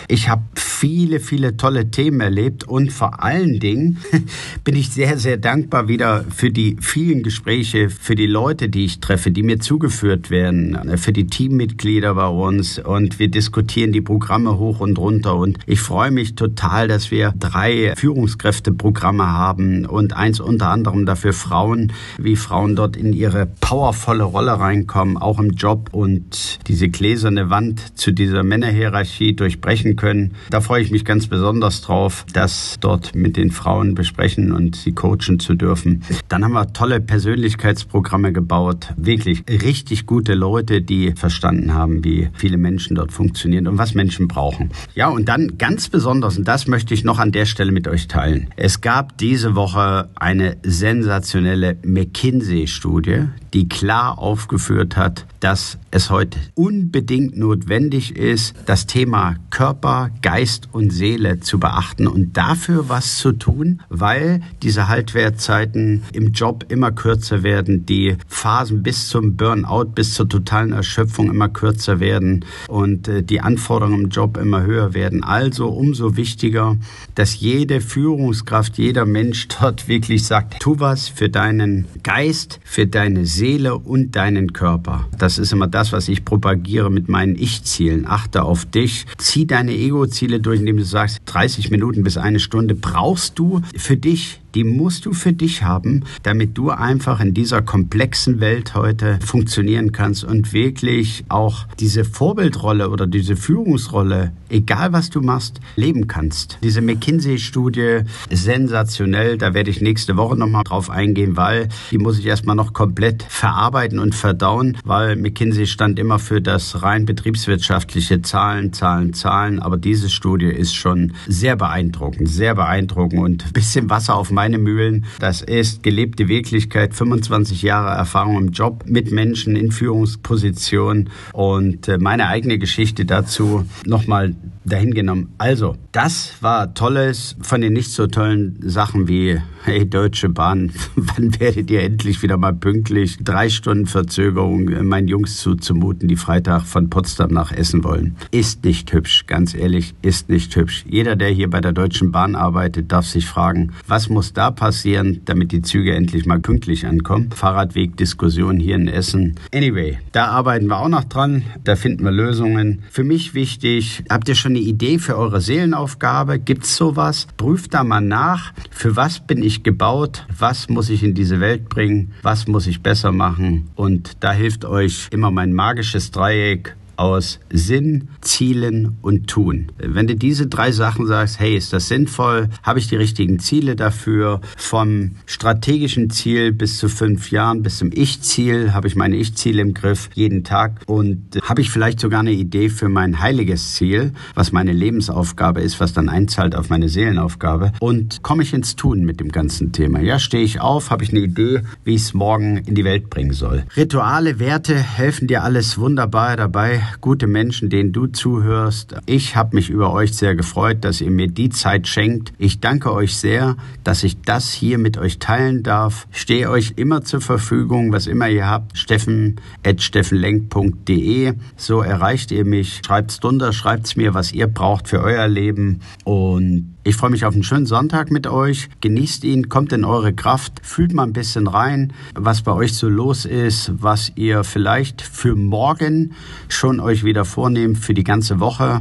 Ich 0.09 0.29
habe 0.29 0.43
viele, 0.83 1.21
viele 1.21 1.57
tolle 1.57 1.91
Themen 1.91 2.21
erlebt 2.21 2.65
und 2.65 2.93
vor 2.93 3.23
allen 3.23 3.61
Dingen 3.61 3.99
bin 4.65 4.75
ich 4.75 4.91
sehr, 4.91 5.19
sehr 5.19 5.37
dankbar 5.37 5.89
wieder 5.89 6.25
für 6.35 6.51
die 6.51 6.77
vielen 6.81 7.23
Gespräche, 7.23 7.89
für 7.89 8.15
die 8.15 8.27
Leute, 8.27 8.69
die 8.69 8.85
ich 8.85 9.01
treffe, 9.01 9.31
die 9.31 9.43
mir 9.43 9.61
zugeführt 9.61 10.31
werden, 10.31 10.99
für 10.99 11.13
die 11.13 11.27
Teammitglieder 11.27 12.15
bei 12.15 12.27
uns 12.27 12.79
und 12.79 13.19
wir 13.19 13.29
diskutieren 13.29 13.93
die 13.93 14.01
Programme 14.01 14.59
hoch 14.59 14.81
und 14.81 14.99
runter 14.99 15.37
und 15.43 15.59
ich 15.67 15.81
freue 15.81 16.11
mich 16.11 16.35
total, 16.35 16.89
dass 16.89 17.11
wir 17.11 17.35
drei 17.39 17.95
Führungskräfteprogramme 17.97 19.27
haben 19.27 19.85
und 19.85 20.17
eins 20.17 20.41
unter 20.41 20.69
anderem 20.69 21.05
dafür 21.05 21.33
Frauen, 21.33 21.93
wie 22.19 22.37
Frauen 22.37 22.77
dort 22.77 22.97
in 22.97 23.13
ihre 23.13 23.47
powervolle 23.47 24.25
Rolle 24.25 24.59
reinkommen, 24.59 25.17
auch 25.17 25.39
im 25.39 25.51
Job 25.51 25.89
und 25.93 26.61
diese 26.69 26.89
gläserne 26.89 27.51
Wand 27.51 27.99
zu 27.99 28.13
dieser 28.13 28.45
Männerhierarchie 28.45 29.35
durchbrechen 29.35 29.97
können. 29.97 30.35
Da 30.51 30.61
freue 30.61 30.83
ich 30.83 30.91
mich 30.91 31.05
ganz 31.05 31.27
besonders 31.27 31.81
drauf, 31.83 32.25
das 32.33 32.77
dort 32.81 33.15
mit 33.15 33.37
den 33.37 33.51
Frauen 33.51 33.95
besprechen 33.95 34.53
und 34.53 34.77
sie 34.77 34.93
coachen 34.93 35.41
zu 35.41 35.55
dürfen. 35.55 36.03
Dann 36.29 36.45
haben 36.45 36.53
wir 36.53 36.73
tolle 36.73 37.01
Persönlichkeitsprogramme 37.01 38.33
gebaut, 38.33 38.93
wirklich 38.97 39.43
richtig 39.49 40.07
gute 40.07 40.35
Leute, 40.35 40.83
die 40.83 41.13
verstanden 41.13 41.75
haben, 41.75 42.05
wie 42.05 42.29
viele 42.35 42.59
Menschen 42.59 42.95
dort 42.95 43.13
funktionieren 43.13 43.67
und 43.67 43.79
was 43.79 43.95
Menschen 43.95 44.29
brauchen. 44.29 44.71
Ja, 44.95 45.09
und 45.09 45.29
dann 45.33 45.57
ganz 45.57 45.89
besonders, 45.89 46.37
und 46.37 46.47
das 46.47 46.67
möchte 46.67 46.93
ich 46.93 47.05
noch 47.05 47.19
an 47.19 47.33
der 47.33 47.47
Stelle 47.47 47.73
mit 47.73 47.89
euch 47.89 48.07
teilen. 48.07 48.49
Es 48.57 48.83
gab 48.83 49.17
diese 49.17 49.55
Woche 49.55 50.11
eine 50.15 50.59
sensationelle 50.63 51.79
McKinsey-Studie, 51.87 53.29
die 53.55 53.67
klar 53.67 54.19
aufgeführt 54.19 54.99
hat, 54.99 55.25
dass 55.43 55.77
es 55.91 56.09
heute 56.09 56.39
unbedingt 56.55 57.37
notwendig 57.37 58.17
ist, 58.17 58.55
das 58.67 58.87
Thema 58.87 59.35
Körper, 59.51 60.11
Geist 60.23 60.69
und 60.71 60.93
Seele 60.93 61.41
zu 61.41 61.59
beachten 61.59 62.07
und 62.07 62.37
dafür 62.37 62.89
was 62.89 63.19
zu 63.19 63.33
tun, 63.33 63.83
weil 63.89 64.41
diese 64.63 64.87
Haltwertzeiten 64.87 66.05
im 66.13 66.31
Job 66.31 66.67
immer 66.69 66.93
kürzer 66.93 67.43
werden, 67.43 67.87
die 67.87 68.17
Phasen 68.29 68.85
bis 68.85 69.09
zum 69.09 69.37
Burnout, 69.37 69.87
bis 69.97 70.15
zur 70.15 70.29
totalen 70.29 70.73
Erschöpfung 70.73 71.29
immer 71.29 71.49
kürzer 71.49 71.99
werden 71.99 72.45
und 72.69 73.09
äh, 73.09 73.25
die 73.25 73.41
Anforderungen 73.41 74.05
im 74.05 74.09
Job 74.11 74.37
immer 74.37 74.63
höher 74.63 74.95
werden. 74.95 75.25
Also 75.25 75.69
umso 75.69 76.17
wichtiger, 76.17 76.77
dass 77.17 77.41
jede 77.41 77.81
Führungskraft, 77.81 78.79
jeder 78.79 79.07
Mensch 79.07 79.49
dort 79.49 79.89
wirklich 79.93 80.25
sagt, 80.25 80.61
tu 80.61 80.79
was 80.79 81.09
für 81.09 81.29
deinen 81.29 81.87
Geist, 82.05 82.61
für 82.63 82.87
deine 82.87 83.27
Seele 83.27 83.77
und 83.77 84.15
deinen 84.15 84.53
Körper. 84.53 85.09
Das 85.19 85.32
ist 85.39 85.53
immer 85.53 85.67
das, 85.67 85.93
was 85.93 86.09
ich 86.09 86.25
propagiere 86.25 86.91
mit 86.91 87.09
meinen 87.09 87.37
Ich-Zielen. 87.37 88.07
Achte 88.07 88.43
auf 88.43 88.65
dich, 88.65 89.07
zieh 89.19 89.47
deine 89.47 89.73
Ego-Ziele 89.73 90.41
durch, 90.41 90.61
indem 90.61 90.77
du 90.77 90.85
sagst, 90.85 91.21
30 91.27 91.71
Minuten 91.71 92.03
bis 92.03 92.17
eine 92.17 92.41
Stunde 92.41 92.75
brauchst 92.75 93.39
du 93.39 93.63
für 93.77 93.97
dich 93.97 94.42
die 94.55 94.65
musst 94.65 95.07
du 95.07 95.13
für 95.13 95.33
dich 95.33 95.63
haben, 95.63 96.05
damit 96.23 96.59
du 96.59 96.71
einfach 96.71 97.21
in 97.21 97.35
dieser 97.35 97.63
komplexen 97.63 98.41
Welt 98.41 98.75
heute 98.75 99.19
funktionieren 99.25 99.93
kannst 99.93 100.25
und 100.25 100.53
wirklich 100.53 101.25
auch 101.29 101.67
diese 101.81 102.05
Vorbildrolle 102.05 102.91
oder 102.91 103.07
diese 103.07 103.37
Führungsrolle, 103.37 104.33
egal 104.49 104.93
was 104.93 105.11
du 105.11 105.21
machst, 105.21 105.61
leben 105.77 106.07
kannst. 106.07 106.59
Diese 106.63 106.81
McKinsey-Studie 106.81 108.01
sensationell. 108.31 109.39
Da 109.39 109.55
werde 109.55 109.71
ich 109.71 109.81
nächste 109.81 110.17
Woche 110.17 110.37
nochmal 110.37 110.65
drauf 110.65 110.91
eingehen, 110.91 111.37
weil 111.37 111.69
die 111.91 111.99
muss 111.99 112.19
ich 112.19 112.27
erstmal 112.27 112.57
noch 112.57 112.73
komplett 112.73 113.23
verarbeiten 113.23 113.99
und 113.99 114.15
verdauen, 114.15 114.77
weil 114.85 115.17
McKinsey 115.17 115.67
stand 115.67 115.99
immer 115.99 116.19
für 116.19 116.41
das 116.41 116.83
rein 116.83 117.07
betriebswirtschaftliche 117.07 118.23
Zahlen, 118.23 118.73
Zahlen, 118.73 119.15
Zahlen. 119.15 119.61
Aber 119.61 119.77
diese 119.77 120.11
Studie 120.11 120.47
ist 120.47 120.75
schon 120.75 121.13
sehr 121.27 121.57
beeindruckend, 121.57 122.29
sehr 122.29 122.55
beeindruckend 122.55 123.21
und 123.21 123.47
ein 123.47 123.53
bisschen 123.53 123.89
Wasser 123.89 124.17
auf 124.17 124.31
mein 124.31 124.42
meine 124.43 124.59
Mühlen. 124.59 125.05
Das 125.21 125.41
ist 125.41 125.85
gelebte 125.85 126.27
Wirklichkeit, 126.27 126.95
25 126.95 127.63
Jahre 127.63 127.97
Erfahrung 127.97 128.39
im 128.39 128.49
Job 128.49 128.83
mit 128.89 129.13
Menschen 129.13 129.55
in 129.55 129.71
Führungspositionen 129.71 131.11
und 131.33 131.87
äh, 131.87 131.97
meine 131.99 132.27
eigene 132.27 132.59
Geschichte 132.59 133.05
dazu 133.05 133.65
nochmal 133.87 134.35
dahin 134.65 134.95
genommen. 134.95 135.33
Also, 135.39 135.77
das 135.93 136.35
war 136.41 136.75
tolles 136.75 137.37
von 137.41 137.61
den 137.61 137.73
nicht 137.73 137.91
so 137.91 138.07
tollen 138.07 138.59
Sachen 138.63 139.09
wie, 139.09 139.39
hey 139.65 139.89
Deutsche 139.89 140.29
Bahn, 140.29 140.73
wann 140.97 141.39
werdet 141.41 141.71
ihr 141.71 141.83
endlich 141.83 142.23
wieder 142.23 142.37
mal 142.37 142.53
pünktlich? 142.53 143.19
Drei 143.21 143.49
Stunden 143.49 143.87
Verzögerung 143.87 144.69
äh, 144.69 144.83
meinen 144.83 145.09
Jungs 145.09 145.39
zuzumuten, 145.39 146.09
die 146.09 146.17
Freitag 146.17 146.63
von 146.63 146.91
Potsdam 146.91 147.31
nach 147.31 147.53
Essen 147.53 147.85
wollen. 147.85 148.17
Ist 148.31 148.65
nicht 148.65 148.93
hübsch, 148.93 149.27
ganz 149.27 149.55
ehrlich, 149.55 149.95
ist 150.03 150.29
nicht 150.29 150.55
hübsch. 150.57 150.85
Jeder, 150.89 151.17
der 151.17 151.29
hier 151.29 151.51
bei 151.51 151.61
der 151.61 151.73
Deutschen 151.73 152.13
Bahn 152.13 152.35
arbeitet, 152.35 152.93
darf 152.93 153.07
sich 153.07 153.27
fragen, 153.27 153.73
was 153.87 154.09
muss 154.09 154.32
da 154.33 154.51
passieren, 154.51 155.21
damit 155.25 155.53
die 155.53 155.63
Züge 155.63 155.95
endlich 155.95 156.27
mal 156.27 156.41
pünktlich 156.41 156.87
ankommen? 156.87 157.31
Fahrradwegdiskussion 157.33 158.59
hier 158.59 158.77
in 158.77 158.89
Essen. 158.89 159.37
Anyway, 159.55 159.99
da 160.13 160.27
arbeiten 160.27 160.67
wir 160.67 160.79
auch 160.79 160.89
noch 160.89 161.05
dran, 161.05 161.43
da 161.65 161.77
finden 161.77 162.05
wir 162.05 162.11
Lösungen. 162.11 162.83
Für 162.91 163.05
mich 163.05 163.35
wichtig, 163.35 164.05
habt 164.09 164.29
ihr 164.29 164.35
schon 164.35 164.53
eine 164.53 164.61
Idee 164.61 164.99
für 164.99 165.17
eure 165.17 165.41
Seelenaufgabe? 165.41 166.39
Gibt's 166.39 166.77
sowas? 166.77 167.27
Prüft 167.37 167.75
da 167.75 167.85
mal 167.85 168.01
nach, 168.01 168.53
für 168.71 168.97
was 168.97 169.21
bin 169.21 169.43
ich 169.43 169.63
gebaut? 169.63 170.27
Was 170.39 170.69
muss 170.69 170.91
ich 170.91 171.03
in 171.03 171.15
diese 171.15 171.41
Welt 171.41 171.69
bringen? 171.69 172.13
Was 172.23 172.47
muss 172.47 172.67
ich 172.67 172.83
besser 172.83 173.13
machen? 173.13 173.71
Und 173.75 174.13
da 174.21 174.33
hilft 174.33 174.65
euch 174.65 175.09
immer 175.11 175.31
mein 175.31 175.53
magisches 175.53 176.11
Dreieck 176.11 176.77
aus 176.97 177.41
Sinn, 177.51 178.09
Zielen 178.21 178.99
und 179.03 179.29
Tun. 179.29 179.73
Wenn 179.79 180.07
du 180.07 180.17
diese 180.17 180.47
drei 180.47 180.73
Sachen 180.73 181.07
sagst, 181.07 181.41
hey, 181.41 181.57
ist 181.57 181.73
das 181.73 181.89
sinnvoll? 181.89 182.49
Habe 182.63 182.79
ich 182.79 182.89
die 182.89 182.97
richtigen 182.97 183.39
Ziele 183.39 183.77
dafür? 183.77 184.41
Vom 184.57 185.13
strategischen 185.27 186.11
Ziel 186.11 186.53
bis 186.53 186.79
zu 186.79 186.89
fünf 186.89 187.31
Jahren, 187.31 187.63
bis 187.63 187.79
zum 187.79 187.91
Ich-Ziel, 187.93 188.73
habe 188.73 188.89
ich 188.89 188.97
meine 188.97 189.17
Ich-Ziele 189.17 189.63
im 189.63 189.75
Griff 189.75 190.11
jeden 190.15 190.45
Tag 190.45 190.83
und 190.87 191.41
habe 191.43 191.61
ich 191.61 191.71
vielleicht 191.71 192.01
sogar 192.01 192.21
eine 192.21 192.33
Idee 192.33 192.69
für 192.69 192.89
mein 192.89 193.21
heiliges 193.21 193.75
Ziel, 193.75 194.13
was 194.35 194.53
meine 194.53 194.73
Lebensaufgabe 194.73 195.61
ist, 195.61 195.81
was 195.81 195.93
dann 195.93 196.09
einzahlt 196.09 196.55
auf 196.55 196.71
meine 196.71 196.89
Seelenaufgabe 196.89 197.73
und 197.81 198.23
komme 198.23 198.43
ich 198.43 198.53
ins 198.53 198.77
Tun 198.77 199.05
mit 199.05 199.21
dem 199.21 199.31
ganzen 199.31 199.73
Thema. 199.73 200.01
Ja, 200.01 200.19
stehe 200.19 200.45
ich 200.45 200.61
auf, 200.61 200.91
habe 200.91 201.05
ich 201.05 201.11
eine 201.11 201.21
Idee, 201.21 201.63
wie 201.85 201.95
ich 201.95 202.03
es 202.03 202.15
morgen 202.15 202.59
in 202.59 202.75
die 202.75 202.85
Welt 202.85 203.11
bringen 203.11 203.33
soll. 203.33 203.65
Rituale, 203.77 204.39
Werte 204.39 204.77
helfen 204.77 205.29
dir 205.29 205.43
alles 205.43 205.79
wunderbar 205.79 206.37
dabei, 206.37 206.82
gute 207.01 207.27
Menschen, 207.27 207.71
denen 207.71 207.93
du 207.93 208.07
zuhörst. 208.07 208.95
Ich 209.07 209.37
habe 209.37 209.57
mich 209.57 209.71
über 209.71 209.93
euch 209.93 210.15
sehr 210.15 210.35
gefreut, 210.35 210.79
dass 210.85 211.01
ihr 211.01 211.11
mir 211.11 211.29
die 211.29 211.51
Zeit 211.51 211.89
schenkt. 211.89 212.33
Ich 212.39 212.61
danke 212.61 212.93
euch 212.93 213.17
sehr, 213.17 213.57
dass 213.85 214.05
ich 214.05 214.21
das 214.23 214.53
hier 214.53 214.79
mit 214.79 214.99
euch 214.99 215.19
teilen 215.19 215.63
darf. 215.63 216.07
Stehe 216.11 216.51
euch 216.51 216.75
immer 216.77 217.03
zur 217.03 217.21
Verfügung, 217.21 217.93
was 217.93 218.07
immer 218.07 218.29
ihr 218.29 218.49
habt. 218.49 218.77
Steffen 218.77 219.41
steffenlenk.de. 219.77 221.35
So 221.57 221.81
erreicht 221.81 222.31
ihr 222.31 222.45
mich. 222.45 222.81
Schreibt's 222.85 223.21
drunter, 223.21 223.53
schreibt's 223.53 223.97
mir, 223.97 224.15
was 224.15 224.33
ihr 224.33 224.47
braucht 224.47 224.89
für 224.89 225.01
euer 225.01 225.29
Leben. 225.29 225.81
Und 226.05 226.75
ich 226.85 226.97
freue 226.97 227.11
mich 227.11 227.25
auf 227.25 227.35
einen 227.35 227.45
schönen 227.45 227.67
Sonntag 227.67 228.11
mit 228.11 228.27
euch. 228.27 228.69
Genießt 228.81 229.23
ihn, 229.23 229.49
kommt 229.49 229.73
in 229.73 229.85
eure 229.85 230.13
Kraft, 230.13 230.61
fühlt 230.65 230.93
mal 230.93 231.05
ein 231.05 231.13
bisschen 231.13 231.47
rein, 231.47 231.93
was 232.15 232.43
bei 232.43 232.51
euch 232.51 232.75
so 232.75 232.89
los 232.89 233.25
ist, 233.25 233.71
was 233.81 234.11
ihr 234.17 234.43
vielleicht 234.43 235.01
für 235.01 235.37
morgen 235.37 236.13
schon 236.49 236.81
euch 236.81 237.05
wieder 237.05 237.25
vornehmt, 237.25 237.79
für 237.79 237.95
die 237.95 238.03
ganze 238.03 238.41
Woche, 238.41 238.81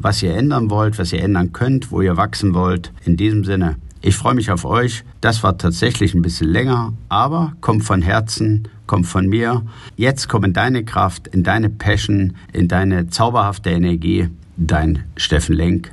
was 0.00 0.24
ihr 0.24 0.34
ändern 0.34 0.70
wollt, 0.70 0.98
was 0.98 1.12
ihr 1.12 1.22
ändern 1.22 1.52
könnt, 1.52 1.92
wo 1.92 2.02
ihr 2.02 2.16
wachsen 2.16 2.52
wollt. 2.52 2.92
In 3.04 3.16
diesem 3.16 3.44
Sinne, 3.44 3.76
ich 4.02 4.16
freue 4.16 4.34
mich 4.34 4.50
auf 4.50 4.64
euch. 4.64 5.04
Das 5.20 5.44
war 5.44 5.56
tatsächlich 5.56 6.14
ein 6.14 6.22
bisschen 6.22 6.48
länger, 6.48 6.94
aber 7.08 7.52
kommt 7.60 7.84
von 7.84 8.02
Herzen, 8.02 8.66
kommt 8.88 9.06
von 9.06 9.28
mir. 9.28 9.62
Jetzt 9.94 10.28
komm 10.28 10.42
in 10.42 10.52
deine 10.52 10.84
Kraft, 10.84 11.28
in 11.28 11.44
deine 11.44 11.70
Passion, 11.70 12.34
in 12.52 12.66
deine 12.66 13.06
zauberhafte 13.06 13.70
Energie 13.70 14.30
dein 14.56 15.04
Steffen 15.16 15.54
Lenk. 15.54 15.92